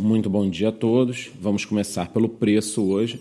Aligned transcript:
Muito 0.00 0.28
bom 0.30 0.48
dia 0.48 0.70
a 0.70 0.72
todos. 0.72 1.30
Vamos 1.38 1.66
começar 1.66 2.08
pelo 2.08 2.26
preço 2.26 2.82
hoje. 2.82 3.20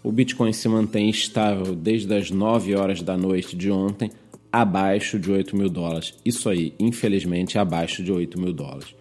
O 0.00 0.12
Bitcoin 0.12 0.52
se 0.52 0.68
mantém 0.68 1.10
estável 1.10 1.74
desde 1.74 2.14
as 2.14 2.30
9 2.30 2.76
horas 2.76 3.02
da 3.02 3.16
noite 3.16 3.56
de 3.56 3.68
ontem, 3.68 4.12
abaixo 4.52 5.18
de 5.18 5.28
8 5.28 5.56
mil 5.56 5.68
dólares. 5.68 6.14
Isso 6.24 6.48
aí, 6.48 6.72
infelizmente, 6.78 7.58
abaixo 7.58 8.04
de 8.04 8.12
8 8.12 8.40
mil 8.40 8.52
dólares. 8.52 8.94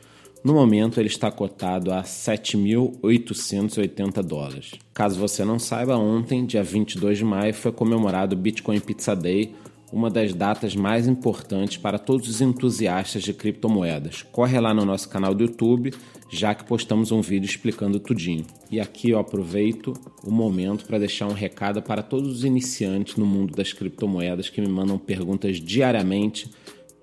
No 0.44 0.56
momento, 0.56 1.00
ele 1.00 1.08
está 1.08 1.30
cotado 1.30 1.92
a 1.92 2.02
7.880 2.02 4.24
dólares. 4.24 4.72
Caso 4.92 5.20
você 5.20 5.46
não 5.46 5.60
saiba, 5.60 5.98
ontem, 5.98 6.48
dia 6.48 6.64
22 6.64 7.20
de 7.20 7.26
maio, 7.26 7.54
foi 7.54 7.72
comemorado 7.72 8.36
o 8.36 8.40
Bitcoin 8.40 8.80
Pizza 8.80 9.16
Day, 9.16 9.54
uma 9.92 10.10
das 10.10 10.34
datas 10.34 10.76
mais 10.76 11.08
importantes 11.08 11.78
para 11.78 11.98
todos 11.98 12.30
os 12.30 12.42
entusiastas 12.42 13.24
de 13.24 13.34
criptomoedas. 13.34 14.24
Corre 14.32 14.60
lá 14.60 14.74
no 14.74 14.86
nosso 14.86 15.10
canal 15.10 15.34
do 15.34 15.44
YouTube, 15.44 15.94
já 16.30 16.54
que 16.54 16.64
postamos 16.64 17.12
um 17.12 17.22
vídeo 17.22 17.48
explicando 17.48 18.00
tudinho. 18.00 18.46
E 18.72 18.80
aqui 18.80 19.10
eu 19.10 19.20
aproveito 19.20 19.94
o 20.24 20.32
momento 20.32 20.86
para 20.86 21.00
deixar 21.00 21.28
um 21.28 21.34
recado 21.34 21.82
para 21.82 22.04
todos 22.04 22.30
os 22.32 22.44
iniciantes 22.44 23.16
no 23.16 23.26
mundo 23.26 23.56
das 23.56 23.74
criptomoedas 23.74 24.50
que 24.50 24.62
me 24.62 24.70
mandam 24.70 24.98
perguntas 24.98 25.58
diariamente, 25.58 26.52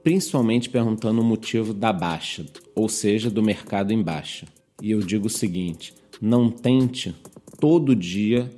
principalmente 0.03 0.71
perguntando 0.71 1.21
o 1.21 1.25
motivo 1.25 1.75
da 1.75 1.93
baixa, 1.93 2.47
ou 2.75 2.89
seja, 2.89 3.29
do 3.29 3.43
mercado 3.43 3.93
em 3.93 4.03
baixa. 4.03 4.47
E 4.81 4.93
eu 4.93 5.01
digo 5.01 5.27
o 5.27 5.31
seguinte: 5.31 5.93
não 6.21 6.51
tente 6.51 7.15
todo 7.59 7.97
dia 7.97 8.51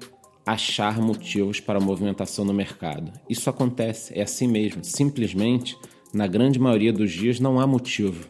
achar 0.53 0.99
motivos 0.99 1.61
para 1.61 1.79
movimentação 1.79 2.45
no 2.45 2.55
mercado. 2.55 3.13
Isso 3.29 3.51
acontece, 3.51 4.19
é 4.19 4.23
assim 4.23 4.49
mesmo. 4.49 4.83
Simplesmente, 4.83 5.77
na 6.13 6.27
grande 6.27 6.59
maioria 6.59 6.93
dos 6.93 7.13
dias, 7.13 7.39
não 7.39 7.61
há 7.61 7.67
motivo. 7.67 8.25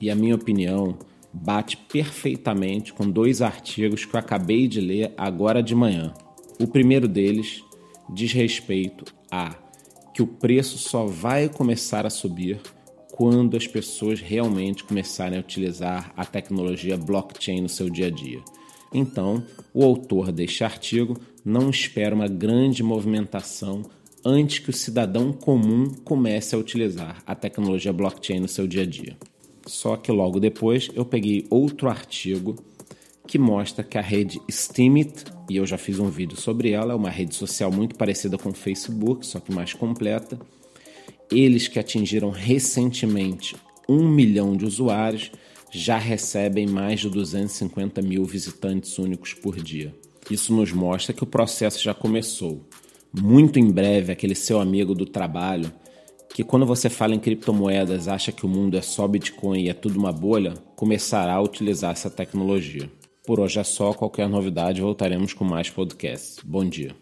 E 0.00 0.10
a 0.10 0.14
minha 0.14 0.34
opinião 0.34 0.98
bate 1.32 1.76
perfeitamente 1.76 2.92
com 2.92 3.08
dois 3.08 3.40
artigos 3.40 4.04
que 4.04 4.14
eu 4.14 4.20
acabei 4.20 4.66
de 4.66 4.80
ler 4.80 5.14
agora 5.16 5.62
de 5.62 5.74
manhã. 5.74 6.12
O 6.60 6.66
primeiro 6.66 7.06
deles 7.06 7.62
diz 8.12 8.32
respeito 8.32 9.04
a 9.30 9.54
que 10.12 10.20
o 10.20 10.26
preço 10.26 10.76
só 10.76 11.06
vai 11.06 11.48
começar 11.48 12.04
a 12.04 12.10
subir 12.10 12.60
quando 13.12 13.56
as 13.56 13.66
pessoas 13.66 14.20
realmente 14.20 14.84
começarem 14.84 15.38
a 15.38 15.40
utilizar 15.40 16.12
a 16.16 16.24
tecnologia 16.24 16.96
blockchain 16.96 17.60
no 17.60 17.68
seu 17.68 17.88
dia 17.88 18.08
a 18.08 18.10
dia. 18.10 18.40
Então, 18.92 19.42
o 19.72 19.82
autor 19.82 20.30
deste 20.30 20.64
artigo 20.64 21.18
não 21.44 21.70
espera 21.70 22.14
uma 22.14 22.28
grande 22.28 22.82
movimentação 22.82 23.82
antes 24.24 24.58
que 24.60 24.70
o 24.70 24.72
cidadão 24.72 25.32
comum 25.32 25.92
comece 26.04 26.54
a 26.54 26.58
utilizar 26.58 27.22
a 27.26 27.34
tecnologia 27.34 27.92
blockchain 27.92 28.40
no 28.40 28.48
seu 28.48 28.66
dia 28.66 28.82
a 28.82 28.86
dia. 28.86 29.16
Só 29.66 29.96
que 29.96 30.12
logo 30.12 30.40
depois 30.40 30.90
eu 30.94 31.04
peguei 31.04 31.46
outro 31.50 31.88
artigo 31.88 32.56
que 33.26 33.38
mostra 33.38 33.84
que 33.84 33.96
a 33.96 34.02
rede 34.02 34.40
Steemit, 34.50 35.24
e 35.48 35.56
eu 35.56 35.66
já 35.66 35.78
fiz 35.78 35.98
um 35.98 36.08
vídeo 36.08 36.36
sobre 36.36 36.70
ela, 36.70 36.92
é 36.92 36.96
uma 36.96 37.10
rede 37.10 37.34
social 37.34 37.70
muito 37.70 37.94
parecida 37.94 38.36
com 38.36 38.50
o 38.50 38.54
Facebook, 38.54 39.26
só 39.26 39.40
que 39.40 39.52
mais 39.52 39.72
completa. 39.72 40.38
Eles 41.30 41.68
que 41.68 41.78
atingiram 41.78 42.30
recentemente 42.30 43.56
um 43.88 44.08
milhão 44.08 44.56
de 44.56 44.64
usuários 44.64 45.30
já 45.70 45.96
recebem 45.96 46.66
mais 46.66 47.00
de 47.00 47.08
250 47.08 48.02
mil 48.02 48.24
visitantes 48.24 48.98
únicos 48.98 49.32
por 49.32 49.56
dia. 49.60 49.94
Isso 50.32 50.54
nos 50.54 50.72
mostra 50.72 51.12
que 51.12 51.22
o 51.22 51.26
processo 51.26 51.82
já 51.82 51.92
começou. 51.92 52.66
Muito 53.12 53.58
em 53.58 53.70
breve, 53.70 54.12
aquele 54.12 54.34
seu 54.34 54.60
amigo 54.60 54.94
do 54.94 55.04
trabalho 55.04 55.70
que 56.34 56.42
quando 56.42 56.64
você 56.64 56.88
fala 56.88 57.14
em 57.14 57.20
criptomoedas 57.20 58.08
acha 58.08 58.32
que 58.32 58.46
o 58.46 58.48
mundo 58.48 58.76
é 58.76 58.80
só 58.80 59.06
Bitcoin 59.06 59.64
e 59.64 59.68
é 59.68 59.74
tudo 59.74 59.98
uma 59.98 60.12
bolha, 60.12 60.54
começará 60.74 61.34
a 61.34 61.42
utilizar 61.42 61.92
essa 61.92 62.08
tecnologia. 62.08 62.90
Por 63.26 63.38
hoje 63.38 63.60
é 63.60 63.64
só, 63.64 63.92
qualquer 63.92 64.28
novidade 64.28 64.80
voltaremos 64.80 65.34
com 65.34 65.44
mais 65.44 65.68
podcasts. 65.68 66.38
Bom 66.42 66.64
dia. 66.64 66.96